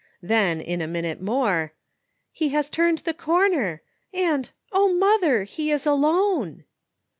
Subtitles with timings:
[0.23, 1.73] Then, in a minute more,
[2.35, 5.43] ''He has turned the corner; and, O, mother!
[5.43, 6.63] he is alone.'